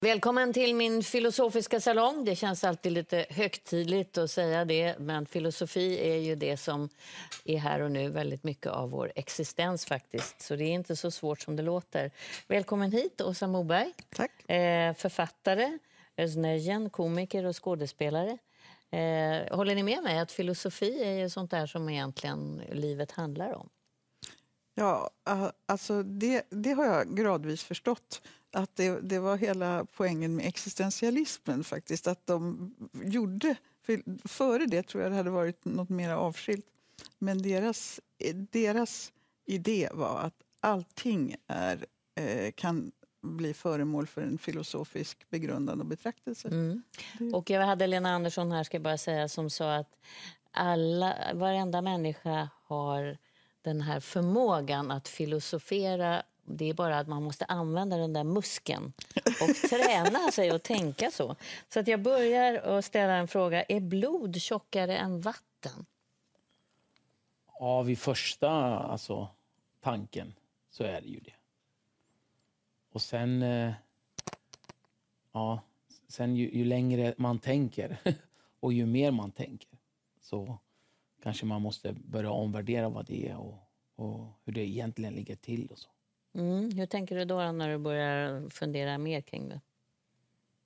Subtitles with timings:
[0.00, 2.24] Välkommen till min filosofiska salong.
[2.24, 6.88] Det känns alltid lite högtidligt att säga det, men filosofi är ju det som
[7.44, 10.40] är här och nu väldigt mycket av vår existens faktiskt.
[10.40, 12.10] Så det är inte så svårt som det låter.
[12.48, 13.92] Välkommen hit, Åsa Moberg.
[14.10, 14.50] Tack.
[14.50, 15.78] Eh, författare,
[16.16, 18.38] Öznejen, komiker och skådespelare.
[18.90, 23.52] Eh, håller ni med mig att filosofi är ju sånt där som egentligen livet handlar
[23.52, 23.68] om?
[24.74, 25.10] Ja,
[25.66, 28.22] alltså det, det har jag gradvis förstått.
[28.52, 32.06] Att det, det var hela poängen med existentialismen faktiskt.
[32.06, 36.66] Att de gjorde, för före det tror jag det hade varit något mer avskilt.
[37.18, 38.00] Men deras,
[38.50, 39.12] deras
[39.46, 46.48] idé var att allting är, eh, kan bli föremål för en filosofisk begrundan och betraktelse.
[46.48, 46.82] Mm.
[47.34, 49.98] Och jag hade Lena Andersson här, ska bara säga, som sa att
[50.50, 53.18] alla, varenda människa har
[53.62, 56.22] den här förmågan att filosofera.
[56.46, 58.92] Det är bara att man måste använda den där muskeln
[59.40, 61.36] och träna sig att tänka så.
[61.68, 63.62] Så att jag börjar att ställa en fråga.
[63.62, 65.86] Är blod tjockare än vatten?
[67.58, 69.28] Ja, vid första alltså,
[69.80, 70.34] tanken
[70.70, 71.34] så är det ju det.
[72.92, 73.42] Och sen...
[73.42, 73.72] Eh,
[75.32, 75.60] ja,
[76.08, 77.98] sen ju, ju längre man tänker
[78.60, 79.70] och ju mer man tänker
[80.20, 80.58] så
[81.22, 83.58] kanske man måste börja omvärdera vad det är och,
[83.96, 85.68] och hur det egentligen ligger till.
[85.70, 85.88] Och så.
[86.36, 86.70] Mm.
[86.70, 89.60] Hur tänker du då när du börjar fundera mer kring det?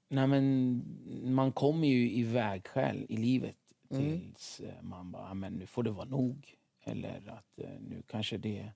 [0.08, 0.82] Nej, men
[1.24, 3.56] man kommer ju i vägskäl i livet
[3.90, 4.02] mm.
[4.02, 4.74] tills mm.
[4.88, 6.54] man bara, men nu får det vara nog.
[6.84, 8.72] Eller att eh, nu kanske det,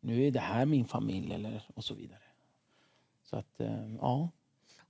[0.00, 2.22] nu är det här min familj eller och så vidare.
[3.22, 4.28] Så att, eh, ja.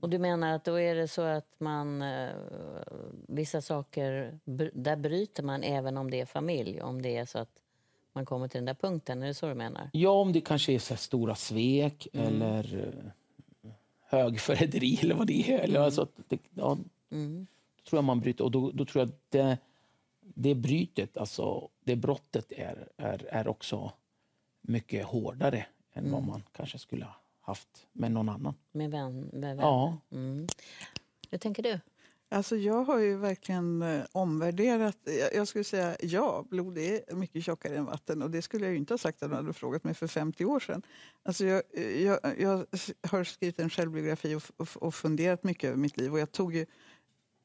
[0.01, 2.05] Och du menar att då är det så att man,
[3.29, 4.39] vissa saker,
[4.73, 7.59] där bryter man även om det är familj, om det är så att
[8.19, 9.91] man kommer till den där punkten, är det så du menar?
[9.93, 12.27] Ja, om det kanske är så stora svek mm.
[12.27, 15.59] eller uh, högförräderi eller vad det är.
[15.59, 15.85] Eller, mm.
[15.85, 16.79] alltså, det, ja,
[17.11, 17.47] mm.
[17.77, 19.59] Då tror jag man bryter, och då, då tror jag att det,
[20.21, 23.93] det brytet, alltså det brottet är, är, är också
[24.61, 26.31] mycket hårdare än vad mm.
[26.31, 28.55] man kanske skulle ha haft med någon annan.
[28.73, 29.31] Med vän?
[29.33, 29.67] Med vän.
[29.67, 29.97] Ja.
[30.11, 30.47] Mm.
[31.31, 31.81] Hur tänker du?
[32.31, 34.97] Alltså jag har ju verkligen eh, omvärderat.
[35.09, 38.23] Eh, jag skulle säga ja, blod är mycket tjockare än vatten.
[38.23, 40.61] Och det skulle jag inte ha sagt om du hade frågat mig för 50 år
[40.61, 40.83] sedan.
[41.23, 42.67] Alltså jag, eh, jag, jag
[43.03, 46.13] har skrivit en självbiografi och, och, och funderat mycket över mitt liv.
[46.13, 46.67] Och jag tog ju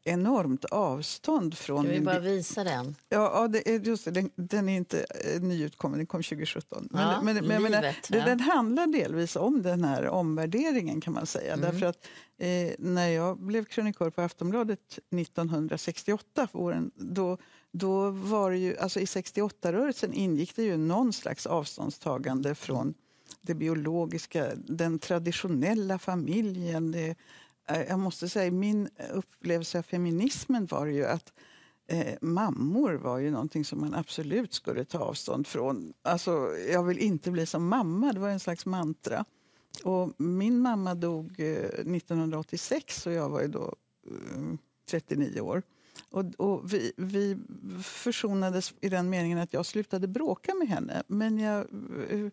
[0.03, 1.85] enormt avstånd från...
[1.85, 2.95] Jag vill bara visa den.
[3.09, 6.87] Ja, ja det är just det, den, den är inte eh, nyutkommen, den kom 2017.
[6.91, 8.25] Men, ja, men, men, livet, men ja.
[8.25, 11.53] den handlar delvis om den här omvärderingen kan man säga.
[11.53, 11.71] Mm.
[11.71, 17.37] Därför att eh, när jag blev krönikör på Aftonbladet 1968, våren, då,
[17.71, 22.93] då var det ju, alltså i 68-rörelsen ingick det ju någon slags avståndstagande från
[23.41, 27.15] det biologiska, den traditionella familjen, det,
[27.67, 31.33] Eh, jag måste säga, min upplevelse av feminismen var ju att
[31.87, 35.93] eh, mammor var ju någonting som man absolut skulle ta avstånd från.
[36.01, 36.31] Alltså,
[36.71, 39.25] jag vill inte bli som mamma, det var en slags mantra.
[39.83, 43.75] Och min mamma dog eh, 1986 och jag var ju då
[44.07, 44.57] eh,
[44.89, 45.63] 39 år.
[46.09, 47.37] Och, och vi, vi
[47.83, 51.03] försonades i den meningen att jag slutade bråka med henne.
[51.07, 51.59] Men jag
[52.09, 52.29] eh,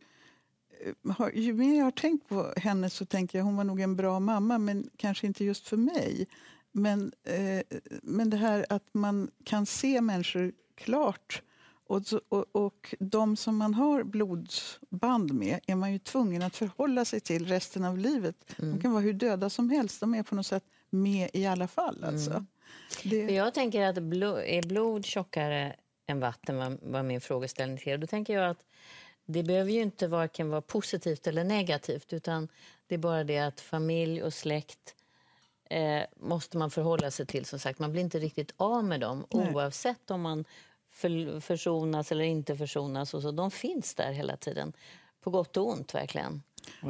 [1.35, 4.21] ju mer jag har tänkt på henne så tänker jag hon var nog en bra
[4.21, 6.27] mamma, men kanske inte just för mig.
[6.73, 11.43] Men, eh, men det här att man kan se människor klart
[11.91, 17.05] och, och, och de som man har blodsband med är man ju tvungen att förhålla
[17.05, 18.59] sig till resten av livet.
[18.59, 18.73] Mm.
[18.73, 21.69] De kan vara hur döda som helst, de är på något sätt med i alla
[21.69, 22.05] fall.
[22.05, 22.31] Alltså.
[22.31, 22.47] Mm.
[23.05, 23.35] Det...
[23.35, 25.77] Jag tänker att blod, är blod tjockare
[26.07, 28.01] än vatten var, var min frågeställning till.
[28.01, 28.65] Då tänker jag att
[29.33, 32.49] det behöver ju inte varken vara positivt eller negativt utan
[32.87, 34.95] det är bara det att familj och släkt
[35.71, 37.45] eh, måste man förhålla sig till.
[37.45, 37.79] som sagt.
[37.79, 39.55] Man blir inte riktigt av med dem Nej.
[39.55, 40.45] oavsett om man
[40.91, 43.15] för, försonas eller inte försonas.
[43.15, 43.31] Och så.
[43.31, 44.73] De finns där hela tiden,
[45.21, 46.43] på gott och ont verkligen.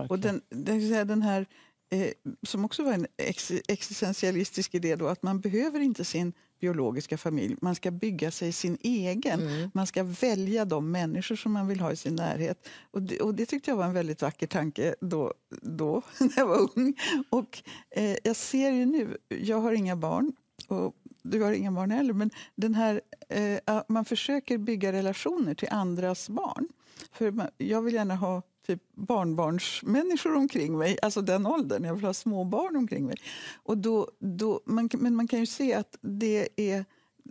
[0.09, 1.47] Och den, den här
[1.91, 2.11] eh,
[2.43, 7.57] som också var en ex existentialistisk idé då, att man behöver inte sin biologiska familj.
[7.61, 9.41] Man ska bygga sig sin egen.
[9.41, 9.71] Mm.
[9.75, 12.69] Man ska välja de människor som man vill ha i sin närhet.
[12.91, 16.47] Och det, och det tyckte jag var en väldigt vacker tanke då, då när jag
[16.47, 16.95] var ung.
[17.31, 20.33] Och eh, jag ser ju nu, jag har inga barn
[20.69, 25.69] och du har inga barn heller, men den här, eh, man försöker bygga relationer till
[25.71, 26.69] andras barn.
[27.13, 31.85] För man, jag vill gärna ha typ barnbarnsmänniskor omkring mig, alltså den åldern.
[31.85, 33.17] Jag vill ha små barn omkring mig.
[33.55, 36.85] Och då, då, man, men man kan ju se att det är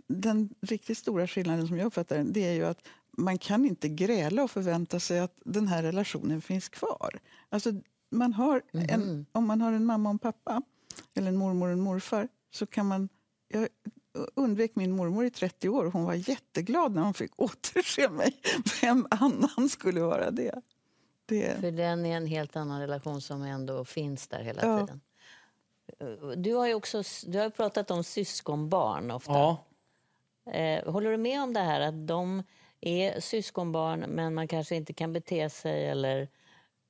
[0.06, 2.88] den riktigt stora skillnaden som jag uppfattar den, det är ju att
[3.18, 7.18] man kan inte gräla och förvänta sig att den här relationen finns kvar.
[7.48, 7.72] Alltså,
[8.10, 9.26] man har en, mm.
[9.32, 10.62] Om man har en mamma och en pappa
[11.14, 13.08] eller en mormor och en morfar, så kan man...
[13.48, 13.68] Jag
[14.34, 18.40] undvek min mormor i 30 år och hon var jätteglad när hon fick återse mig.
[18.82, 20.62] Vem annan skulle vara det?
[21.30, 21.60] Det...
[21.60, 24.80] För den är en helt annan relation som ändå finns där hela ja.
[24.80, 25.00] tiden.
[26.36, 29.32] Du har ju också du har pratat om syskonbarn ofta.
[29.32, 29.56] Ja.
[30.52, 32.42] Eh, håller du med om det här att de
[32.80, 36.28] är syskonbarn men man kanske inte kan bete sig eller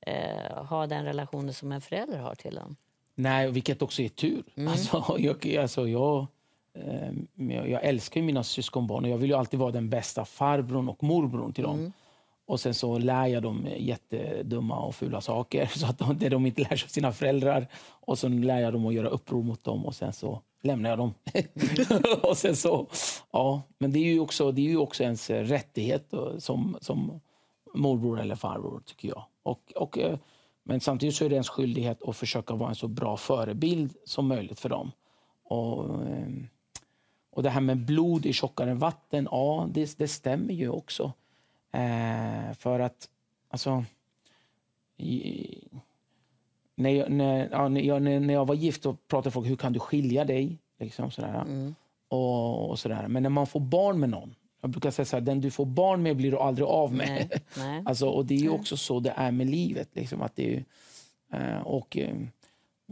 [0.01, 2.75] eh, ha den relationen som en förälder har till dem?
[3.15, 4.43] Nej, vilket också är tur.
[4.55, 4.71] Mm.
[4.71, 6.27] Alltså, jag, alltså, jag,
[6.73, 7.11] eh,
[7.71, 11.53] jag älskar mina syskonbarn och jag vill ju alltid vara den bästa farbrorn och morbrorn
[11.53, 11.79] till dem.
[11.79, 11.91] Mm.
[12.45, 16.45] Och sen så lär jag dem jättedumma och fula saker så att de, det de
[16.45, 17.67] inte lär sig av sina föräldrar.
[17.89, 20.99] Och sen lär jag dem att göra uppror mot dem och sen så lämnar jag
[20.99, 21.13] dem.
[22.23, 22.87] och sen så,
[23.31, 27.19] ja, men det är ju också, det är ju också ens rättighet som, som
[27.73, 29.23] morbror eller farbror, tycker jag.
[29.43, 30.17] Och, och, eh,
[30.63, 34.27] men samtidigt så är det ens skyldighet att försöka vara en så bra förebild som
[34.27, 34.91] möjligt för dem.
[35.43, 36.27] Och, eh,
[37.31, 41.13] och det här med blod i tjockare vatten, ja, det, det stämmer ju också.
[41.71, 43.09] Eh, för att,
[43.49, 43.85] alltså...
[44.97, 45.67] I,
[46.75, 49.73] när, jag, när, ja, när, jag, när jag var gift så pratade folk hur kan
[49.73, 50.57] du skilja dig.
[50.79, 51.41] Liksom, sådär.
[51.41, 51.75] Mm.
[52.07, 53.07] Och, och, sådär.
[53.07, 55.65] Men när man får barn med någon, jag brukar säga så här, den du får
[55.65, 57.07] barn med blir du aldrig av med.
[57.07, 57.83] Nej, nej.
[57.85, 59.89] alltså, och det är också så det är med livet.
[59.93, 60.63] Liksom, att det är,
[61.33, 62.15] eh, och, eh,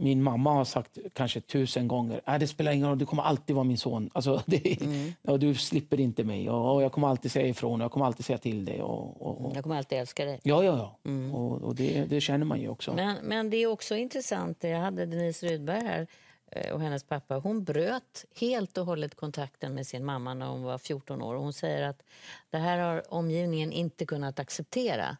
[0.00, 3.56] min mamma har sagt kanske tusen gånger äh, det spelar ingen roll, du kommer alltid
[3.56, 4.10] vara min son.
[4.12, 5.12] Alltså, det, mm.
[5.22, 6.50] och du slipper inte mig.
[6.50, 8.82] Och, och, jag kommer alltid säga ifrån, jag kommer alltid säga till dig.
[8.82, 9.56] Och, och, och.
[9.56, 10.40] Jag kommer alltid älska dig.
[10.42, 11.10] Ja, ja, ja.
[11.10, 11.34] Mm.
[11.34, 12.92] Och, och det, det, känner man ju också.
[12.94, 16.06] Men, men det är också intressant, jag hade Denise Rydberg här
[16.50, 17.36] eh, och hennes pappa.
[17.36, 21.34] Hon bröt helt och hållet kontakten med sin mamma när hon var 14 år.
[21.34, 22.02] Hon säger att
[22.50, 25.16] det här har omgivningen inte kunnat acceptera.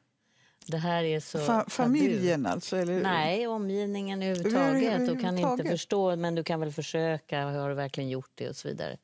[0.71, 2.55] Det här är så Fa familjen tabu.
[2.55, 2.77] alltså?
[2.77, 3.03] Eller?
[3.03, 5.07] Nej, omgivningen överhuvudtaget.
[5.07, 7.45] Du kan inte förstå, men du kan väl försöka.
[7.45, 8.49] Har du verkligen gjort det?
[8.49, 8.97] Och så vidare.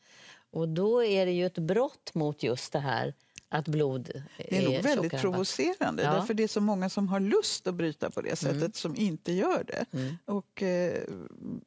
[0.50, 3.14] Och då är det ju ett brott mot just det här
[3.48, 6.02] att blod är Det är nog väldigt provocerande.
[6.02, 6.12] Ja.
[6.12, 8.36] Därför det är så många som har lust att bryta på det mm.
[8.36, 8.72] sättet mm.
[8.72, 9.84] som inte gör det.
[9.92, 10.16] Mm.
[10.24, 11.02] Och, eh,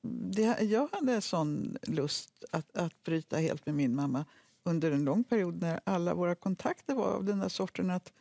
[0.01, 4.25] det, jag hade sån lust att, att bryta helt med min mamma
[4.63, 8.13] under en lång period när alla våra kontakter var av den där sorten att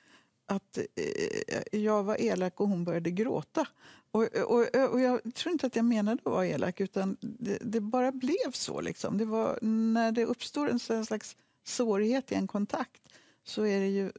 [0.48, 3.66] att eh, jag var elak och hon började gråta.
[4.10, 7.80] Och, och, och jag tror inte att jag menade att vara elak, utan det, det
[7.80, 8.80] bara blev så.
[8.80, 9.18] Liksom.
[9.18, 13.02] Det var, när det uppstår en slags svårighet i en kontakt
[13.44, 14.12] så är det ju...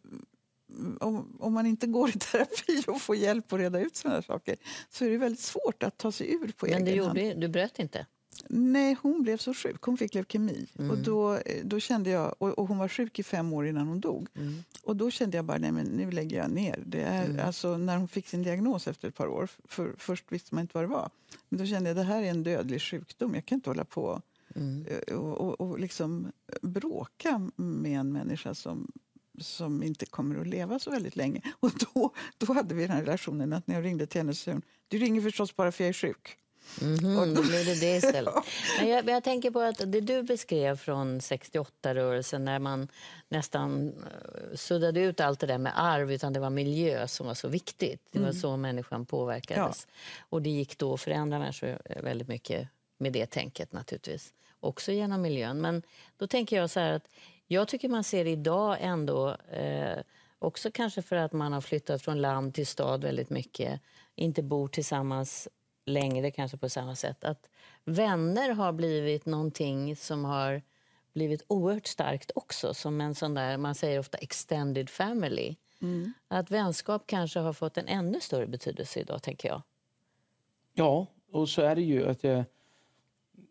[1.00, 4.56] Om, om man inte går i terapi och får hjälp att reda ut sådana saker
[4.90, 7.42] så är det väldigt svårt att ta sig ur på Men egen hand.
[7.42, 8.06] du bröt inte?
[8.48, 9.82] Nej, hon blev så sjuk.
[9.82, 10.68] Hon fick leukemi.
[10.80, 10.92] Mm.
[10.92, 14.00] Och då, då kände jag, och, och, hon var sjuk i fem år innan hon
[14.00, 14.28] dog.
[14.36, 14.64] Mm.
[14.84, 16.84] Och då kände jag bara, nej men nu lägger jag ner.
[16.86, 17.46] Det är, mm.
[17.46, 20.72] alltså, när hon fick sin diagnos efter ett par år, för, först visste man inte
[20.74, 21.10] vad det var.
[21.50, 23.36] Men då kände jag, det här är en dödlig sjukdom.
[23.36, 24.22] Jag kan inte hålla på
[24.56, 24.86] mm.
[24.86, 28.92] Eh, och, och, och liksom bråka med en människa som,
[29.40, 31.42] som inte kommer att leva så väldigt länge.
[31.60, 34.52] Och då, då hade vi den relationen att när jag ringde till henne så sa
[34.52, 36.38] hon, du ringer förstås bara för jag är sjuk.
[36.82, 38.34] Mm -hmm, då blir det det istället.
[38.80, 42.88] Men jag, jag, tänker på att det du beskrev från 68-rörelsen när man
[43.30, 47.34] nästan eh, suddade ut allt det där med arv utan det var miljö som var
[47.34, 48.02] så viktigt.
[48.12, 48.40] Det var mm.
[48.40, 49.88] så människan påverkades.
[49.88, 49.94] Ja.
[50.30, 52.68] Och det gick då att förändra människor eh, väldigt mycket
[52.98, 54.34] med det tänket naturligtvis.
[54.60, 55.62] Också genom miljön.
[55.62, 55.84] Men
[56.18, 57.10] då tänker jag så här att
[57.48, 59.98] jag tycker man ser idag ändå eh,
[60.40, 63.82] också kanske för att man har flyttat från land till stad väldigt mycket,
[64.16, 65.48] inte bor tillsammans
[65.90, 67.24] längre kanske på samma sätt.
[67.24, 67.50] Att
[67.86, 70.62] vänner har blivit någonting som har
[71.14, 72.74] blivit oerhört starkt också.
[72.74, 75.56] Som en sån där, man säger ofta extended family.
[75.82, 76.14] Mm.
[76.28, 79.62] Att vänskap kanske har fått en ännu större betydelse idag, tänker jag.
[80.74, 82.08] Ja, och så är det ju.
[82.08, 82.44] att jag,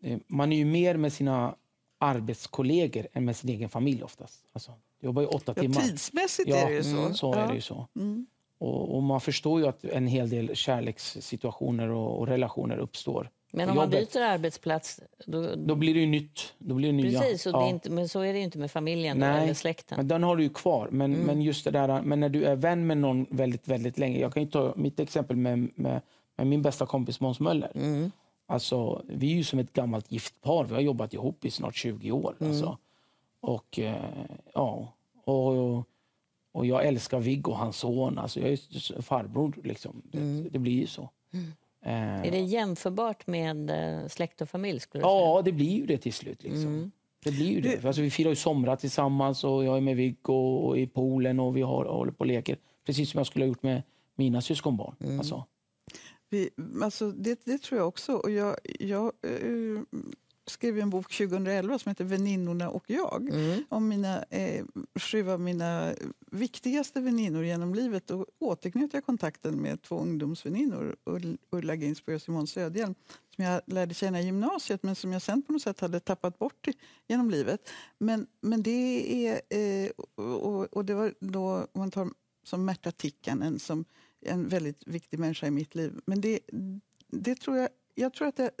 [0.01, 1.55] eh, Man är ju mer med sina
[1.97, 4.45] arbetskollegor än med sin egen familj oftast.
[4.53, 5.81] Alltså, jobbar ju åtta ja, timmar.
[5.81, 6.97] Tidsmässigt ja, är det ju så.
[6.97, 7.39] Mm, så ja.
[7.39, 7.87] är det ju så.
[7.95, 8.27] Mm.
[8.59, 13.29] Och, och, man förstår ju att en hel del kärlekssituationer och, och relationer uppstår.
[13.51, 14.99] Men om man byter arbetsplats?
[15.25, 16.53] Då, då blir det ju nytt.
[16.57, 17.19] Då blir det nya.
[17.19, 17.69] Precis, och ja.
[17.69, 19.95] inte, men så är det ju inte med familjen Nej, eller släkten.
[19.95, 20.87] Men den har du ju kvar.
[20.91, 21.25] Men, mm.
[21.25, 24.19] men just det där, men när du är vän med någon väldigt, väldigt länge.
[24.19, 26.01] Jag kan ju ta mitt exempel med, med,
[26.37, 27.71] med min bästa kompis Måns Möller.
[27.75, 28.11] Mm.
[28.47, 30.65] Alltså, vi är ju som ett gammalt gift par.
[30.65, 32.35] Vi har jobbat ihop i snart 20 år.
[32.39, 32.51] Mm.
[32.51, 32.77] Alltså.
[33.41, 33.95] Och, eh,
[34.53, 34.93] ja,
[35.25, 35.83] och, och
[36.53, 38.17] jag älskar Viggo, hans son.
[38.17, 39.59] Alltså jag är farbror.
[39.63, 40.01] Liksom.
[40.13, 40.43] Mm.
[40.43, 41.09] Det, det, blir ju så.
[41.33, 41.51] Mm.
[41.85, 42.27] Eh.
[42.27, 44.79] Är det jämförbart med eh, släkt och familj?
[44.79, 45.41] Skulle ja, säga?
[45.41, 46.43] det blir ju det till slut.
[46.43, 46.67] Liksom.
[46.67, 46.91] Mm.
[47.23, 47.85] Det blir ju det.
[47.85, 51.57] Alltså, vi firar ju somrar tillsammans och jag är med Viggo och i poolen och
[51.57, 52.57] vi har, håller på och leker.
[52.85, 53.83] Precis som jag skulle ha gjort med
[54.15, 54.95] mina syskonbarn.
[54.99, 55.19] Mm.
[55.19, 55.45] Alltså.
[56.29, 56.49] Vi,
[56.83, 58.13] alltså det, det tror jag också.
[58.13, 59.11] Och jag, jag
[59.45, 59.81] uh,
[60.49, 63.29] skrev en bok 2011 som heter Väninnorna och jag.
[63.29, 63.63] Mm.
[63.69, 64.65] Om mina, eh,
[64.95, 65.93] sju av mina
[66.31, 68.07] viktigaste väninnor genom livet.
[68.07, 70.95] Då återknöt jag kontakten med två ungdomsväninnor,
[71.49, 72.95] Ulla Ginsberg och Simone Södhjelm
[73.39, 76.39] som jag lärde känna i gymnasiet men som jag sen på något sätt hade tappat
[76.39, 76.67] bort
[77.07, 77.69] genom livet.
[77.97, 79.41] Men, men det är...
[79.49, 82.09] Eh, och, och, det var då, om man tar
[82.43, 83.85] som Märta Tikkanen som
[84.21, 86.01] en väldigt viktig människa i mitt liv.
[86.05, 86.39] Men det,
[87.07, 88.51] det tror jag jag tror att det,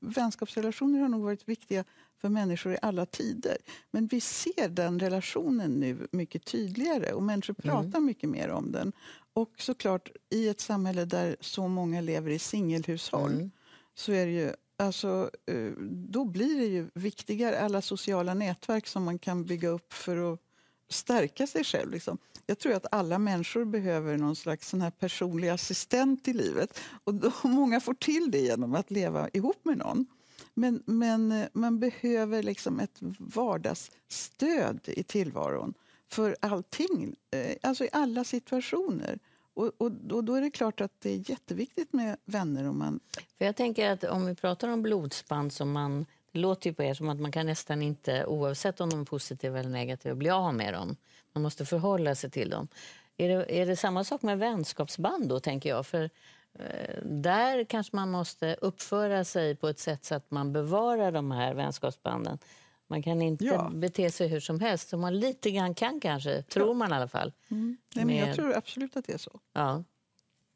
[0.00, 1.84] vänskapsrelationer har nog varit viktiga
[2.20, 3.56] för människor i alla tider.
[3.90, 7.74] Men vi ser den relationen nu mycket tydligare och människor mm.
[7.74, 8.04] pratar mm.
[8.04, 8.92] mycket mer om den.
[9.32, 13.50] Och såklart, i ett samhälle där så många lever i singelhushåll mm.
[13.94, 19.04] så är det ju Alltså, eh, då blir det ju viktigare, alla sociala nätverk som
[19.04, 20.40] man kan bygga upp för att
[20.88, 21.90] stärka sig själv.
[21.90, 22.18] Liksom.
[22.46, 26.80] Jag tror att alla människor behöver någon slags sån här personlig assistent i livet.
[27.04, 30.06] Och då, många får till det genom att leva ihop med någon.
[30.54, 35.74] Men, men eh, man behöver liksom ett vardagsstöd i tillvaron
[36.08, 39.18] för allting, eh, alltså i alla situationer.
[39.54, 42.68] Och, och, och, då är det klart att det är jätteviktigt med vänner.
[42.68, 43.00] Om man...
[43.38, 46.82] För jag tänker att om vi pratar om blodsband som man det låter ju på
[46.82, 50.30] er som att man kan nästan inte, oavsett om de är positiva eller negativa, bli
[50.30, 50.96] av med dem.
[51.32, 52.68] Man måste förhålla sig till dem.
[53.16, 55.86] Är det, är det samma sak med vänskapsband då, tänker jag?
[55.86, 56.10] För
[56.58, 61.30] eh, där kanske man måste uppföra sig på ett sätt så att man bevarar de
[61.30, 62.38] här vänskapsbanden.
[62.86, 63.70] Man kan inte ja.
[63.74, 67.08] bete sig hur som helst, som man lite grann kan kanske, tror man i alla
[67.08, 67.32] fall.
[67.48, 67.76] Mm.
[67.94, 69.40] Nej, men jag tror absolut att det är så.
[69.52, 69.84] Ja.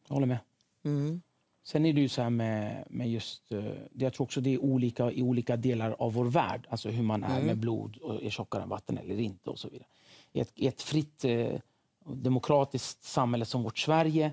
[0.09, 0.39] Jag håller med.
[0.85, 1.23] Mm.
[1.71, 3.53] Sen är det ju så här med, med just...
[3.53, 6.67] Uh, jag tror också det är olika i olika delar av vår värld.
[6.71, 7.47] Alltså hur man är mm.
[7.47, 9.87] med blod och är tjockare än vatten eller inte och så vidare.
[10.33, 11.59] I ett, i ett fritt uh,
[12.05, 14.33] demokratiskt samhälle som vårt Sverige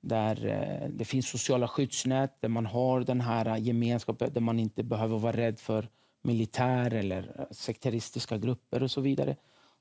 [0.00, 4.82] där uh, det finns sociala skyddsnät, där man har den här gemenskapen, där man inte
[4.82, 5.88] behöver vara rädd för
[6.22, 9.36] militär eller sekteristiska grupper och så vidare.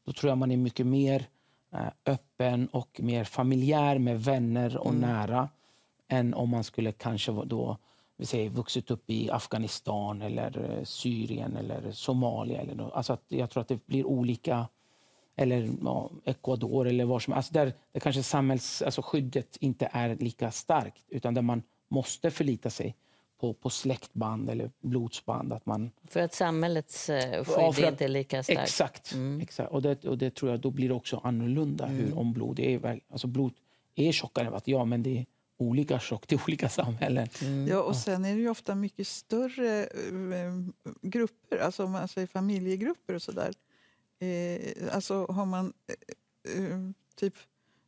[0.05, 1.27] Då tror jag man är mycket mer
[2.05, 5.01] öppen och mer familjär med vänner och mm.
[5.01, 5.49] nära
[6.07, 7.77] än om man skulle kanske då
[8.17, 12.61] vi säger, vuxit upp i Afghanistan eller eh, Syrien eller Somalia.
[12.61, 12.93] Eller något.
[12.93, 14.67] Alltså att jag tror att det blir olika,
[15.35, 20.15] eller ja, Ecuador eller var som alltså där, där kanske samhälls, alltså skyddet inte är
[20.15, 22.95] lika starkt utan där man måste förlita sig
[23.39, 25.53] på, på släktband eller blodsband.
[25.53, 28.61] Att man, för att samhällets eh, skydd ja, att, inte är lika starkt?
[28.61, 29.13] Exakt.
[29.13, 29.41] Mm.
[29.41, 29.71] exakt.
[29.71, 31.85] Och, det, och det tror jag då blir det också annorlunda.
[31.85, 31.97] Mm.
[31.97, 33.53] Hur, om blod är, alltså blod
[33.95, 35.25] är tjockare än vatten, ja men det
[35.57, 37.27] olika tjock till olika samhällen.
[37.41, 37.67] Mm.
[37.67, 40.53] Ja, och sen är det ju ofta mycket större äh,
[41.01, 43.53] grupper, alltså om man säger familjegrupper och sådär.
[44.19, 45.73] Eh, alltså har man
[46.43, 46.77] äh,
[47.15, 47.35] typ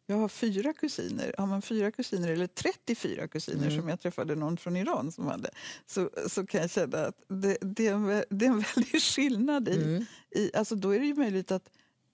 [0.10, 1.36] jag har fyra kusiner.
[1.38, 3.80] Har man fyra kusiner, eller 34 kusiner mm.
[3.80, 5.50] som jag träffade någon från Iran som hade,
[5.86, 9.68] så, så kan jag känna att det, det, är, en, det är en väldig skillnad
[9.68, 10.06] i, mm.
[10.32, 10.56] i...
[10.56, 11.70] Alltså då är det ju möjligt att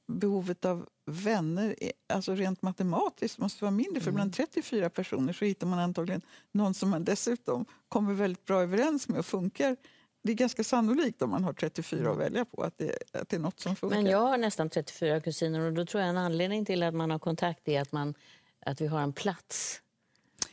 [0.07, 1.75] behovet av vänner,
[2.13, 4.01] alltså rent matematiskt, måste vara mindre.
[4.01, 4.89] För bland 34 mm.
[4.91, 9.25] personer så hittar man antagligen någon som man dessutom kommer väldigt bra överens med och
[9.25, 9.77] funkar.
[10.23, 12.17] Det är ganska sannolikt om man har 34 att mm.
[12.17, 13.97] välja på att det, att det är något som funkar.
[13.97, 17.11] Men jag har nästan 34 kusiner och då tror jag en anledning till att man
[17.11, 18.13] har kontakt är att, man,
[18.65, 19.82] att vi har en plats.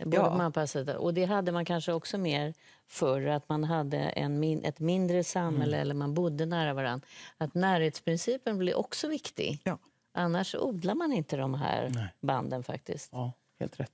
[0.06, 0.36] Ja.
[0.36, 2.54] Man och det hade man kanske också mer
[2.86, 5.82] förr, att man hade en min, ett mindre samhälle mm.
[5.82, 7.06] eller man bodde nära varandra.
[7.38, 9.60] Att närhetsprincipen blir också viktig.
[9.64, 9.78] Ja.
[10.12, 12.08] Annars odlar man inte de här Nej.
[12.20, 13.08] banden faktiskt.
[13.12, 13.92] Ja, helt rätt.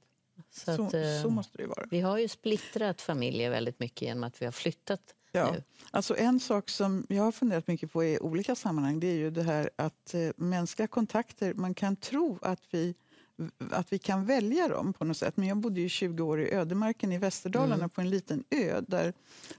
[0.50, 1.86] Så, så, att, så, eh, måste det vara.
[1.90, 5.00] Vi har ju splittrat familjer väldigt mycket genom att vi har flyttat
[5.32, 5.52] ja.
[5.52, 5.62] nu.
[5.90, 9.30] Alltså en sak som jag har funderat mycket på i olika sammanhang det är ju
[9.30, 12.94] det här att eh, mänskliga kontakter, man kan tro att vi
[13.70, 15.36] att vi kan välja dem på något sätt.
[15.36, 17.90] Men jag bodde ju 20 år i ödemarken i Västerdalarna mm.
[17.90, 19.12] på en liten ö där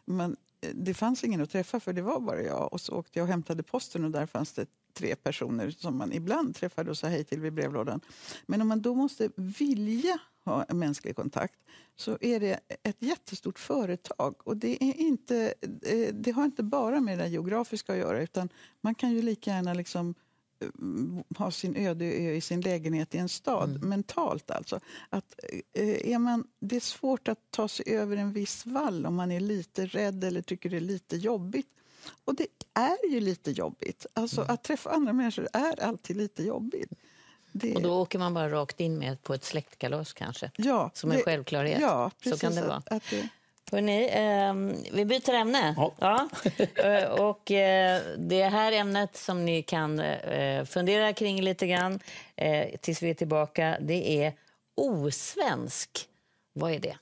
[0.06, 0.36] man,
[0.74, 2.74] det fanns ingen att träffa för det var bara jag.
[2.74, 6.14] Och så åkte jag och hämtade posten och där fanns det tre personer som man
[6.14, 8.02] ibland träffade och sa hej till vid brevlådan.
[8.46, 11.56] Men om man då måste vilja ha en mänsklig kontakt
[11.96, 14.36] så är det ett jättestort företag.
[14.48, 18.50] Och det, är inte, eh, det har inte bara med det geografiska att göra utan
[18.82, 20.16] man kan ju lika gärna liksom
[20.60, 23.90] eh, ha sin öde ö i sin lägenhet i en stad, mm.
[23.90, 24.80] mentalt alltså.
[25.10, 25.40] Att,
[25.74, 29.32] eh, är man, det är svårt att ta sig över en viss vall om man
[29.32, 31.68] är lite rädd eller tycker det är lite jobbigt.
[32.26, 34.06] Och det är ju lite jobbigt.
[34.14, 34.54] Alltså, mm.
[34.54, 36.92] Att träffa andra människor är alltid lite jobbigt.
[37.52, 37.76] Det...
[37.76, 40.52] Och då åker man bara rakt in med på ett släktkalas kanske?
[40.56, 41.24] Ja, Som en det...
[41.24, 41.82] självklärhet?
[41.82, 42.40] Ja, precis.
[42.40, 42.82] Så kan det vara.
[42.86, 43.30] Att, det...
[43.72, 44.54] Hörrni, eh,
[44.94, 45.76] vi byter ämne.
[45.78, 45.94] Ja.
[46.00, 46.30] ja.
[46.76, 52.00] Eh, och eh, det här ämnet som ni kan eh, fundera kring lite grann
[52.36, 54.34] eh, tills vi är tillbaka, det är
[54.76, 55.90] osvensk.
[56.54, 56.98] Vad är det?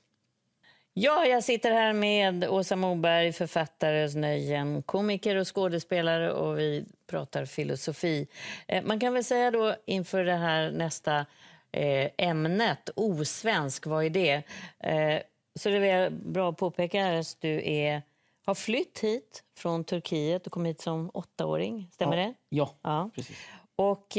[0.93, 7.45] Ja, jag sitter här med Åsa Moberg, författare, nöjen, komiker och skådespelare och vi pratar
[7.45, 8.27] filosofi.
[8.67, 11.25] Eh, man kan väl säga då inför det här nästa
[12.17, 14.43] ämnet, osvensk, vad är det?
[15.55, 18.01] Eh, så det är bra att påpeka att du är,
[18.45, 22.23] har flytt hit från Turkiet och kom hit som åttaåring, stämmer ja.
[22.23, 22.33] det?
[22.49, 23.37] Ja, ja, precis.
[23.75, 24.17] Och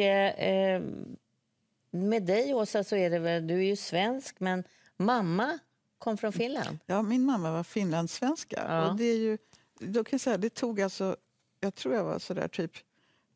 [1.91, 4.65] med dig Åsa så är det väl, du är ju svensk men
[4.97, 5.59] mamma
[5.99, 6.79] kom från Finland?
[6.87, 8.65] Ja, min mamma var finlandssvenska.
[8.69, 8.91] Ja.
[8.91, 9.39] Och det, är ju,
[9.79, 11.17] då kan jag säga, det tog alltså,
[11.61, 12.73] jag tror jag var sådär typ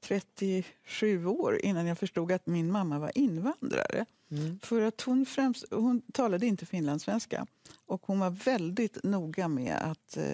[0.01, 4.07] 37 år innan jag förstod att min mamma var invandrare.
[4.31, 4.59] Mm.
[4.63, 7.47] För att hon, främst, hon talade inte finlandssvenska
[7.87, 10.25] och hon var väldigt noga med att eh,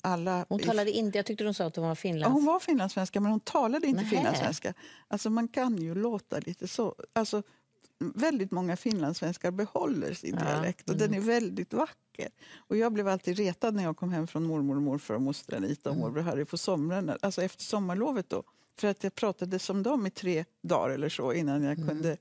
[0.00, 0.46] alla...
[0.48, 2.28] Hon talade inte, jag tyckte de sa att hon var finlands...
[2.28, 4.16] Ja, hon var finlandssvenska men hon talade inte Nähe.
[4.16, 4.74] finlandssvenska.
[5.08, 6.94] Alltså man kan ju låta lite så.
[7.12, 7.42] Alltså,
[7.98, 10.46] väldigt många finlandssvenskar behåller sin ja.
[10.46, 11.10] dialekt och mm.
[11.10, 12.28] den är väldigt vacker.
[12.56, 15.56] Och jag blev alltid retad när jag kom hem från mormor och morfar och moster
[15.56, 16.06] Anita och mm.
[16.06, 18.42] morbror Harry på somrarna, alltså efter sommarlovet då.
[18.78, 21.88] För att jag pratade som dem i tre dagar eller så innan jag mm.
[21.88, 22.16] kunde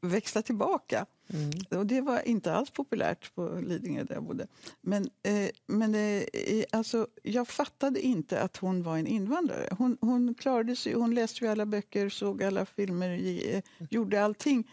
[0.00, 1.06] växla tillbaka.
[1.28, 1.50] Mm.
[1.80, 4.46] Och det var inte alls populärt på Lidingö där jag bodde.
[4.80, 6.24] Men, eh, men eh,
[6.72, 9.68] alltså, jag fattade inte att hon var en invandrare.
[9.78, 13.10] Hon, hon klarade sig, hon läste ju alla böcker, såg alla filmer,
[13.46, 14.68] eh, gjorde allting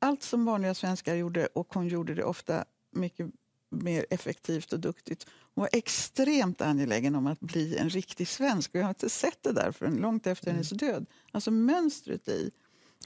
[0.00, 3.26] allt som vanliga svenskar gjorde och hon gjorde det ofta mycket
[3.70, 5.26] mer effektivt och duktigt.
[5.54, 9.42] Hon var extremt angelägen om att bli en riktig svensk och jag har inte sett
[9.42, 10.54] det där förrän långt efter mm.
[10.54, 11.06] hennes död.
[11.32, 12.50] Alltså mönstret i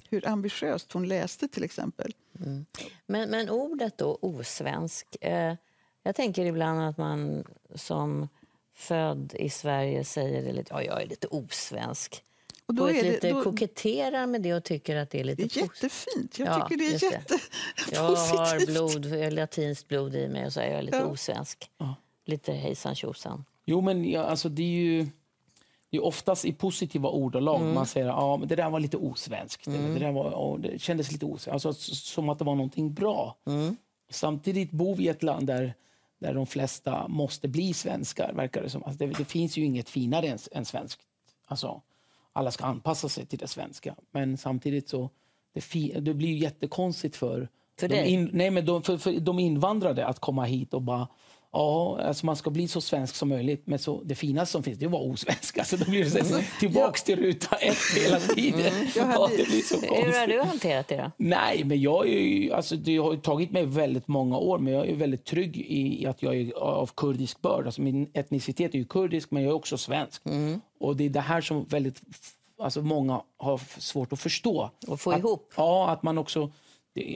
[0.09, 2.15] hur ambitiöst hon läste till exempel.
[2.41, 2.67] Mm.
[3.07, 5.17] Men, men ordet då, osvensk.
[5.21, 5.55] Eh,
[6.03, 8.29] jag tänker ibland att man som
[8.75, 12.25] född i Sverige säger det lite, ja, jag är lite osvensk.
[12.67, 15.43] Och då är det, lite då, koketterar med det och tycker att det är lite
[15.43, 16.39] Det är jättefint.
[16.39, 17.51] Jag ja, tycker det är jättepositivt.
[17.93, 21.05] Jag har blod, latinskt blod i mig och så är jag lite ja.
[21.05, 21.71] osvensk.
[21.79, 21.95] Ja.
[22.25, 23.45] Lite hejsan tjosan.
[23.65, 25.07] Jo, men ja, alltså, det är ju
[25.95, 27.61] det är oftast i positiva ordalag.
[27.61, 27.75] Mm.
[27.75, 29.67] Man säger ja, det där var lite osvenskt.
[29.67, 29.95] Mm.
[29.95, 31.67] Det, där var, oh, det kändes lite osvenskt.
[31.67, 33.37] Alltså, som att det var någonting bra.
[33.47, 33.77] Mm.
[34.11, 35.75] Samtidigt bor vi i ett land där,
[36.19, 38.33] där de flesta måste bli svenskar.
[38.33, 38.83] Verkar det, som.
[38.83, 41.01] Alltså, det, det finns ju inget finare än, än svenskt.
[41.47, 41.83] Alltså,
[42.33, 43.95] alla ska anpassa sig till det svenska.
[44.11, 45.11] Men samtidigt så
[45.53, 47.49] det, det blir ju jättekonstigt för,
[47.81, 51.09] för, de, in, nej, men de, för, för de invandrade att komma hit och bara
[51.55, 53.63] Ja, alltså man ska bli så svensk som möjligt.
[53.67, 55.59] Men så, det finaste som finns det är att vara osvensk.
[55.59, 56.45] Alltså då blir det så, mm.
[56.61, 57.07] tillbaks ja.
[57.07, 58.61] till ruta ett hela tiden.
[58.61, 58.89] Mm.
[58.97, 60.97] Ja, det blir så Hur har du hanterat det?
[60.97, 61.11] Då?
[61.17, 64.59] Nej, men jag är alltså, det har tagit mig väldigt många år.
[64.59, 67.67] Men jag är väldigt trygg i att jag är av kurdisk börd.
[67.67, 70.27] Alltså min etnicitet är ju kurdisk, men jag är också svensk.
[70.27, 70.61] Mm.
[70.81, 72.03] Och det är det här som väldigt
[72.59, 74.71] alltså många har svårt att förstå.
[74.87, 75.53] Och få att, ihop?
[75.57, 76.51] Ja, att man också...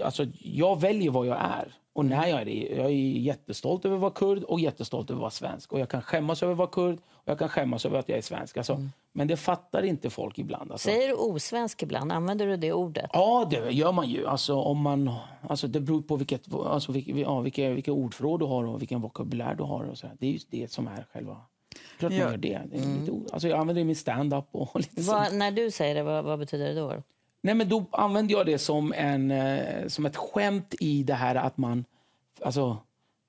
[0.04, 1.74] Alltså, jag väljer vad jag är.
[1.98, 5.18] Och när jag är det, jag är jättestolt över att vara kurd och jättestolt över
[5.18, 5.72] att vara svensk.
[5.72, 8.18] Och jag kan skämmas över att vara kurd och jag kan skämmas över att jag
[8.18, 8.56] är svensk.
[8.56, 8.90] Alltså, mm.
[9.12, 10.72] Men det fattar inte folk ibland.
[10.72, 10.88] Alltså.
[10.88, 12.12] Säger du osvensk ibland?
[12.12, 13.10] Använder du det ordet?
[13.12, 14.26] Ja, det gör man ju.
[14.26, 15.10] Alltså, om man,
[15.48, 19.00] alltså, det beror på vilket, alltså, vilka, ja, vilka, vilka ordförråd du har och vilken
[19.00, 19.84] vokabulär du har.
[19.84, 20.06] Och så.
[20.18, 21.36] Det är ju det som är själva
[21.98, 22.60] Klart man gör det.
[22.70, 23.00] det mm.
[23.00, 24.44] lite, alltså jag använder det i min stand-up.
[24.52, 27.02] Och lite vad, när du säger det, vad, vad, betyder det då?
[27.40, 31.34] Nej, men då använder jag det som, en, eh, som ett skämt i det här
[31.34, 31.84] att man...
[32.42, 32.76] Alltså,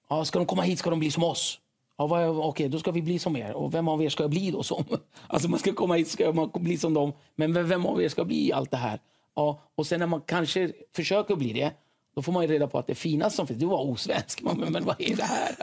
[0.10, 1.60] ja, ska de komma hit ska de bli som oss.
[1.98, 3.54] Ja, vad, okej, då ska vi bli som er.
[3.54, 4.86] Och vem av er ska jag bli då som?
[5.28, 7.14] Alltså man ska komma hit ska man bli som dem.
[7.36, 9.00] Men vem av er ska bli allt det här?
[9.36, 11.72] Ja, och sen när man kanske försöker bli det,
[12.16, 14.42] då får man reda på att det finaste som finns, det var osvensk.
[14.44, 15.56] Men, men vad är det här?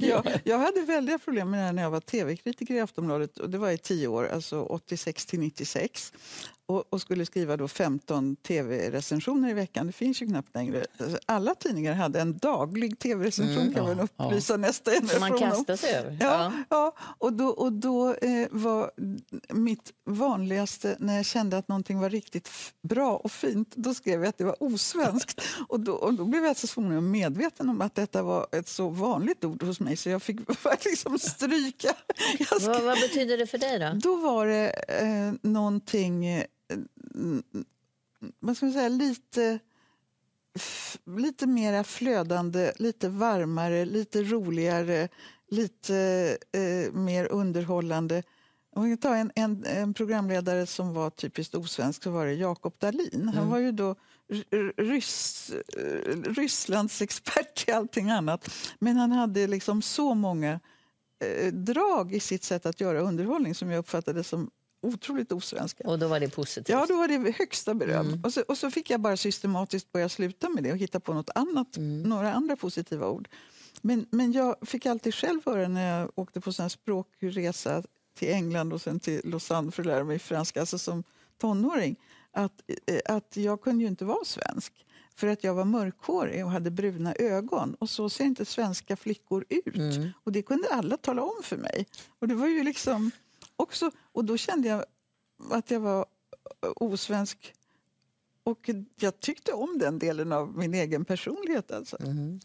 [0.00, 3.38] jag, jag hade väldiga problem med det här när jag var tv-kritiker i Aftonbladet.
[3.38, 6.12] Och det var i tio år, alltså 86 till 96
[6.74, 9.86] och, och, skulle skriva då 15 tv-recensioner i veckan.
[9.86, 10.84] Det finns ju knappt längre.
[11.26, 14.56] Alla tidningar hade en daglig tv-recension mm, kan man upplysa ja.
[14.56, 16.18] nästa generation Man kastar sig över.
[16.20, 16.52] Ja, ja.
[16.68, 16.94] ja.
[17.18, 18.90] och då, och då eh, var
[19.48, 22.50] mitt vanligaste, när jag kände att någonting var riktigt
[22.82, 25.40] bra och fint, då skrev jag att det var osvenskt.
[25.68, 28.88] och, då, och då blev jag så småningom medveten om att detta var ett så
[28.88, 30.36] vanligt ord hos mig så jag fick
[30.84, 31.94] liksom stryka.
[32.34, 33.90] Skrev, vad, vad betyder det för dig då?
[34.02, 36.44] Då var det eh, någonting eh,
[38.40, 39.58] vad ska man säga, lite,
[41.16, 45.08] lite mera flödande, lite varmare, lite roligare,
[45.48, 45.96] lite
[46.52, 48.22] eh, mer underhållande.
[48.74, 52.74] Om vi tar en, en, en, programledare som var typiskt osvensk så var det Jakob
[52.78, 53.28] Dalin.
[53.28, 53.50] Han mm.
[53.50, 53.96] var ju då
[54.76, 55.52] Ryss,
[56.24, 58.50] Rysslands expert i allting annat.
[58.78, 60.60] Men han hade liksom så många
[61.20, 64.50] eh, drag i sitt sätt att göra underhållning som jag uppfattade som
[64.82, 65.88] otroligt osvenska.
[65.88, 66.68] Och då var det positivt?
[66.68, 68.06] Ja, då var det högsta beröm.
[68.06, 68.20] Mm.
[68.24, 71.14] Och, så, och så fick jag bara systematiskt börja sluta med det och hitta på
[71.14, 72.02] något annat, mm.
[72.02, 73.28] några andra positiva ord.
[73.80, 77.82] Men, men jag fick alltid själv höra när jag åkte på sån språkresa
[78.18, 81.04] till England och sen till Lausanne för att lära mig franska, alltså som
[81.38, 81.96] tonåring,
[82.32, 86.50] att, eh, att jag kunde ju inte vara svensk för att jag var mörkhårig och
[86.50, 87.74] hade bruna ögon.
[87.74, 89.76] Och så ser inte svenska flickor ut.
[89.76, 90.08] Mm.
[90.24, 91.86] Och det kunde alla tala om för mig.
[92.18, 93.10] Och det var ju liksom
[93.62, 93.90] också...
[94.12, 94.84] Och då kände jag
[95.50, 96.06] att jag var
[96.76, 97.54] osvensk.
[98.44, 98.70] Och
[99.00, 101.72] jag tyckte om den delen av min egen personlighet.
[101.72, 101.96] Alltså.
[102.00, 102.40] Mm.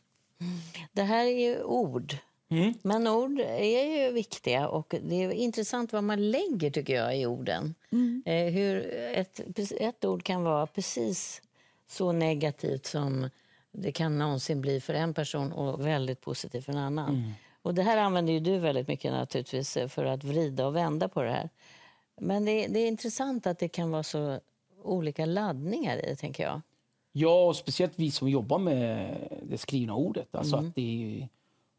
[0.91, 2.17] Det här är ju ord.
[2.49, 2.73] Mm.
[2.81, 7.25] Men ord är ju viktiga och det är intressant vad man lägger tycker jag i
[7.25, 7.75] orden.
[7.91, 8.23] Mm.
[8.25, 11.41] Eh, hur ett, ett ord kan vara precis
[11.87, 13.29] så negativt som
[13.71, 17.33] det kan någonsin bli för en person och väldigt positivt för en annan.
[17.67, 21.21] Och Det här använder ju du väldigt mycket naturligtvis för att vrida och vända på
[21.21, 21.49] det här.
[22.21, 24.39] Men det, det är intressant att det kan vara så
[24.83, 26.61] olika laddningar i tänker jag.
[27.11, 30.35] Ja, och speciellt vi som jobbar med det skrivna ordet.
[30.35, 30.67] Alltså mm.
[30.67, 31.27] att det är, ju,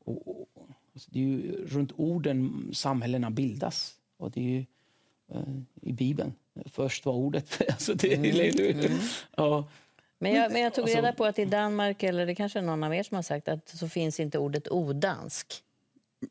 [0.05, 0.49] och, och,
[0.95, 3.95] alltså det är ju runt orden samhällena bildas.
[4.17, 4.65] Och det är ju
[5.33, 5.43] eh,
[5.83, 6.33] i Bibeln.
[6.67, 7.63] Först var ordet.
[7.69, 8.85] Alltså det, mm.
[8.85, 8.99] Mm.
[9.37, 9.69] Ja,
[10.19, 12.63] men jag, men jag tog alltså, reda på att i Danmark, eller det kanske är
[12.63, 15.65] någon av er som har sagt, att så finns inte ordet odansk.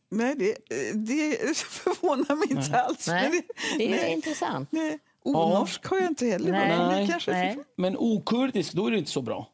[0.10, 0.58] Nej, det,
[0.94, 2.82] det förvånar mig inte nej.
[2.82, 3.08] alls.
[3.08, 3.44] Nej, det,
[3.78, 4.72] det är nej, intressant.
[4.72, 5.00] Nej.
[5.24, 6.52] Onorsk har jag inte heller.
[6.52, 7.58] Nej, nej, kanske nej.
[7.76, 9.48] Men okurdisk, då är det inte så bra.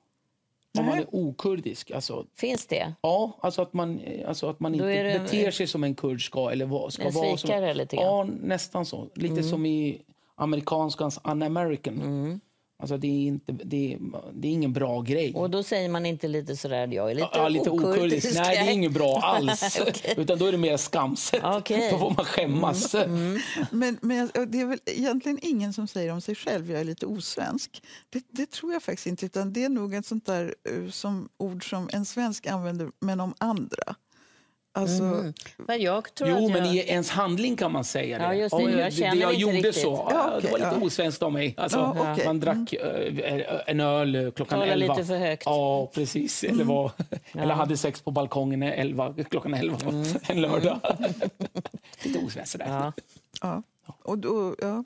[0.80, 1.92] Om man är okurdisk.
[1.92, 2.94] Alltså, Finns det?
[3.02, 6.50] Ja, alltså att man, alltså att man inte det, beter sig som en kurd ska.
[6.52, 8.06] Eller ska en vara som, lite grann?
[8.06, 9.08] Ja, nästan så.
[9.16, 9.50] Lite mm.
[9.50, 10.02] som i
[10.36, 12.02] amerikanskans un-American.
[12.02, 12.40] Mm.
[12.84, 14.00] Alltså det är, inte, det, är,
[14.34, 15.34] det är ingen bra grej.
[15.34, 18.36] Och då säger man inte lite sådär, jag är lite, ja, lite okurdisk.
[18.36, 19.80] Nej, det är inget bra alls.
[19.82, 20.14] okay.
[20.18, 21.44] Utan då är det mer skamset.
[21.44, 21.92] Okay.
[21.92, 22.96] Då får man skämmas.
[22.96, 23.16] Mm.
[23.16, 23.42] Mm.
[23.72, 27.06] Men, men det är väl egentligen ingen som säger om sig själv, jag är lite
[27.06, 27.84] osvensk.
[28.10, 31.30] Det, det tror jag faktiskt inte, utan det är nog ett sånt där uh, som
[31.38, 33.96] ord som en svensk använder, men om andra.
[34.76, 35.34] Alltså, mm.
[35.58, 36.52] men jag tror jo, jag...
[36.52, 38.24] men i ens handling kan man säga det.
[38.24, 38.64] Ja, just det.
[38.64, 39.76] Jag, det, det jag gjorde riktigt.
[39.76, 40.08] så.
[40.10, 40.86] Ja, okay, det var lite ja.
[40.86, 41.54] osvenskt av mig.
[41.58, 42.26] Alltså, ja, okay.
[42.26, 43.44] Man drack mm.
[43.66, 44.94] en öl klockan Tala elva.
[44.94, 45.44] lite för högt.
[45.46, 46.44] Ja, precis.
[46.44, 46.56] Mm.
[46.56, 46.92] Eller, var,
[47.34, 50.06] eller hade sex på balkongen elva, klockan elva mm.
[50.28, 50.80] en lördag.
[52.04, 52.68] lite osvenskt sådär.
[52.68, 52.94] Ja.
[53.42, 53.64] Ja.
[54.04, 54.84] Och då, ja.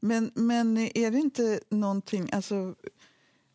[0.00, 2.28] Men, men är det inte någonting...
[2.32, 2.74] Alltså,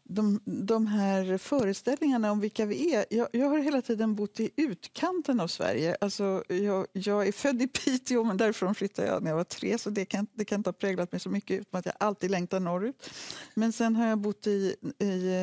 [0.08, 3.06] de, de här föreställningarna om vilka vi är.
[3.10, 5.98] Jag, jag, har hela tiden bott i utkanten av Sverige.
[6.02, 9.78] Alltså, jag, jag, är född i Piteå, men därifrån flyttade jag när jag var tre
[9.78, 12.32] så det kan, det kan inte ha präglat mig så mycket, utom att jag alltid
[12.32, 13.10] längtar norrut.
[13.54, 15.34] Men sen har jag bott i, i,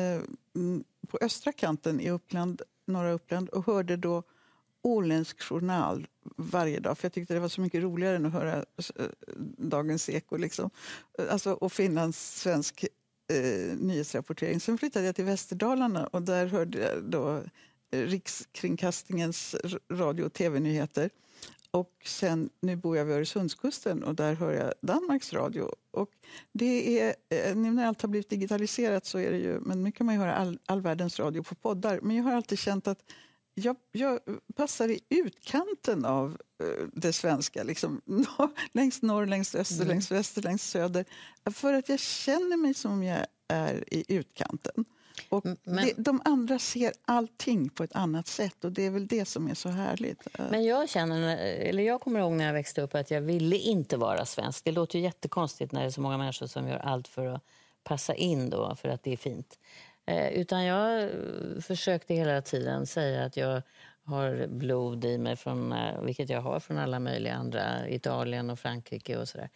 [0.55, 4.23] mm, på östra kanten i Uppland, norra Uppland och hörde då
[4.81, 6.97] åländsk journal varje dag.
[6.97, 9.05] För Jag tyckte det var så mycket roligare än att höra eh,
[9.57, 10.37] Dagens Eko.
[10.37, 10.69] Liksom.
[11.29, 12.85] Alltså, och finlandssvensk
[13.27, 14.59] eh, nyhetsrapportering.
[14.59, 17.43] Sen flyttade jag till Västerdalarna och där hörde jag då
[17.91, 19.55] eh, Rikskringkastningens
[19.89, 21.09] radio och tv-nyheter.
[21.71, 25.69] Och sen, nu bor jag vid Öresundskusten och där hör jag Danmarks radio.
[25.91, 26.09] Och
[26.51, 29.91] det är, eh, nu när allt har blivit digitaliserat så är det ju, men nu
[29.91, 31.99] kan man ju höra all, all världens radio på poddar.
[32.01, 32.99] Men jag har alltid känt att
[33.55, 34.19] jag, jag
[34.55, 37.63] passar i utkanten av uh, det svenska.
[37.63, 39.87] Liksom, norr, längst norr, längst öster, mm.
[39.87, 41.05] längst väster, längst söder.
[41.51, 44.85] För att jag känner mig som jag är i utkanten.
[45.29, 49.07] Och men, det, de andra ser allting på ett annat sätt och det är väl
[49.07, 50.27] det som är så härligt.
[50.51, 53.97] Men jag känner, eller jag kommer ihåg när jag växte upp att jag ville inte
[53.97, 54.65] vara svensk.
[54.65, 57.41] Det låter ju jättekonstigt när det är så många människor som gör allt för att
[57.83, 59.59] passa in då, för att det är fint.
[60.05, 61.09] Eh, utan jag eh,
[61.61, 63.61] försökte hela tiden säga att jag
[64.03, 68.59] har blod i mig, från, eh, vilket jag har från alla möjliga andra, Italien och
[68.59, 69.49] Frankrike och sådär.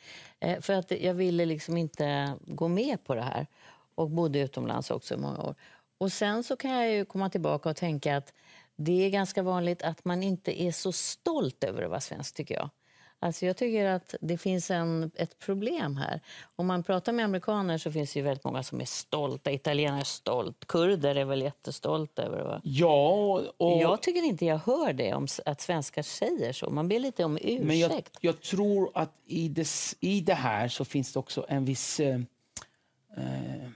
[0.62, 3.48] För att jag ville liksom inte gå med på det här
[3.96, 5.56] och bodde utomlands också i många år.
[5.98, 8.34] Och sen så kan jag ju komma tillbaka och tänka att
[8.76, 12.56] det är ganska vanligt att man inte är så stolt över att vara svensk, tycker
[12.56, 12.70] jag.
[13.19, 16.21] Alltså jag tycker att det finns en, ett problem här.
[16.56, 19.51] Om man pratar med amerikaner så finns det ju väldigt många som är stolta.
[19.51, 20.67] Italienare är stolt.
[20.67, 22.62] Kurder är väl jättestolta över det.
[22.63, 23.82] Ja, och...
[23.82, 26.69] Jag tycker inte jag hör det, om att svenskar säger så.
[26.69, 27.63] Man ber lite om ursäkt.
[27.63, 29.67] Men jag, jag tror att i det,
[29.99, 31.99] i det här så finns det också en viss...
[31.99, 32.19] Eh,
[33.17, 33.69] eh,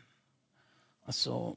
[1.06, 1.56] alltså,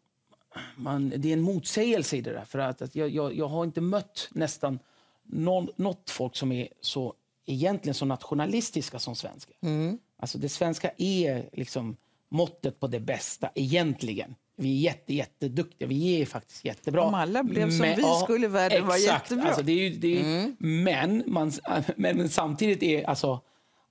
[0.76, 2.44] man, det är en motsägelse i det där.
[2.44, 4.78] För att, att jag, jag, jag har inte mött nästan
[5.22, 7.14] någon, något folk som är så
[7.46, 9.56] egentligen så nationalistiska som svenskar.
[9.62, 9.98] Mm.
[10.18, 11.96] Alltså det svenska är liksom
[12.28, 14.34] måttet på det bästa egentligen.
[14.56, 17.02] Vi är jätte, jätteduktiga, vi är faktiskt jättebra.
[17.02, 19.46] Om alla blev som men, vi skulle världen vara jättebra.
[19.46, 20.56] Alltså det är ju, det är, mm.
[20.58, 21.52] men, man,
[21.96, 23.40] men samtidigt är alltså,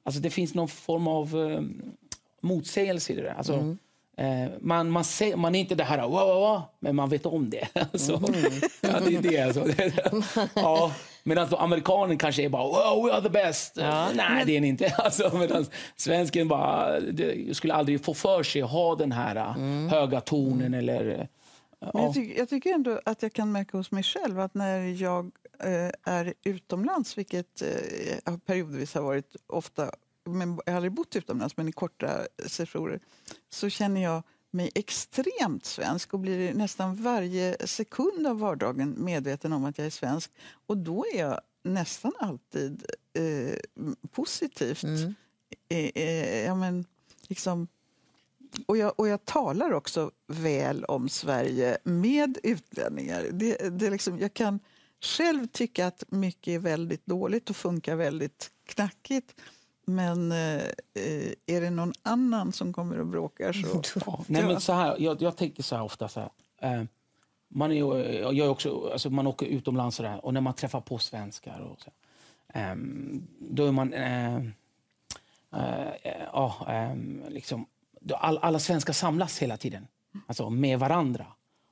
[0.03, 1.81] alltså det finns någon form av um,
[2.41, 3.33] motsägelse i det där.
[3.33, 3.77] Alltså, mm.
[4.17, 7.25] Eh, man, man, ser, man är inte det här wow, wow, wow, men man vet
[7.25, 7.67] om det.
[7.93, 8.51] Alltså, mm.
[8.81, 9.67] ja, det är det alltså.
[10.55, 13.77] ja, Medan amerikanen kanske är bara wow, we are the best.
[13.77, 14.09] Ja.
[14.15, 14.95] Nej, det är ni inte.
[14.97, 16.99] Alltså, medan svensken bara,
[17.53, 19.89] skulle aldrig få för sig att ha den här mm.
[19.89, 20.61] höga tonen.
[20.61, 20.79] Mm.
[20.79, 21.27] Eller,
[21.79, 21.91] ja.
[21.93, 25.01] Men jag, tycker, jag tycker ändå att jag kan märka hos mig själv att när
[25.01, 25.31] jag
[25.63, 29.91] eh, är utomlands, vilket eh, periodvis har varit ofta
[30.25, 32.99] men jag har aldrig bott utomlands, men i korta sessioner
[33.49, 39.65] så känner jag mig extremt svensk och blir nästan varje sekund av vardagen medveten om
[39.65, 40.31] att jag är svensk.
[40.67, 43.57] Och då är jag nästan alltid eh,
[44.11, 44.83] positivt.
[44.83, 45.13] Mm.
[45.69, 46.85] Eh, eh, ja, men,
[47.27, 47.67] liksom,
[48.65, 53.27] och, jag, och jag talar också väl om Sverige med utlänningar.
[53.31, 54.59] Det, det liksom, jag kan
[55.01, 59.35] själv tycka att mycket är väldigt dåligt och funkar väldigt knackigt.
[59.85, 60.63] Men eh,
[61.45, 63.81] är det någon annan som kommer och bråkar så...
[64.05, 66.07] Ja, nej, men så här, jag, jag tänker så här ofta.
[66.07, 66.29] Så här,
[66.61, 66.83] eh,
[67.47, 67.75] man, är,
[68.21, 71.59] jag är också, alltså man åker utomlands och, där, och när man träffar på svenskar
[71.59, 71.91] och så,
[72.59, 72.75] eh,
[73.39, 73.93] då är man...
[73.93, 74.35] Eh,
[75.51, 77.65] eh, ehm, liksom,
[78.15, 79.87] all, alla svenskar samlas hela tiden
[80.27, 81.25] alltså med varandra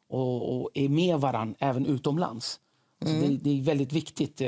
[0.08, 2.60] och, och är med varandra även utomlands.
[3.06, 3.21] Mm.
[3.21, 4.41] Det, det, är väldigt viktigt.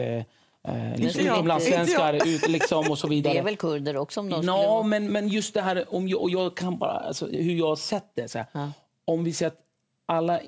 [0.67, 3.33] Eh, liksom, utomlandssvenskar ut, liksom, och så vidare.
[3.33, 4.19] Det är väl kurder också?
[4.19, 7.27] Om de no, men, men just det här, om jag, och jag kan bara, alltså,
[7.27, 8.27] hur jag har sett det.
[8.27, 8.71] Så här, ja.
[9.05, 9.59] Om vi ser att
[10.05, 10.39] alla,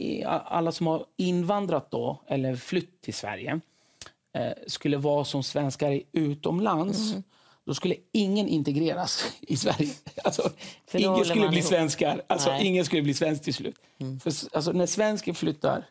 [0.45, 3.59] alla som har invandrat då, eller flytt till Sverige
[4.33, 7.23] eh, skulle vara som svenskar utomlands mm.
[7.65, 9.93] då skulle ingen integreras i Sverige.
[10.23, 10.49] Alltså,
[10.93, 11.69] ingen skulle bli ihop.
[11.69, 12.21] svenskar.
[12.27, 13.75] Alltså, ingen skulle bli svensk till slut.
[13.97, 14.19] Mm.
[14.19, 15.85] För, alltså, när svensken flyttar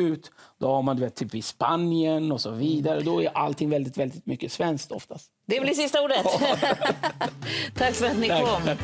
[0.00, 0.30] ut.
[0.58, 3.00] Då har man du vet, typ i Spanien och så vidare.
[3.00, 5.30] Då är allting väldigt, väldigt mycket svenskt oftast.
[5.46, 6.26] Det blir sista ordet.
[7.78, 8.76] Tack för att ni kom.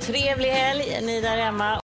[0.00, 1.78] Trevlig helg, ni där hemma.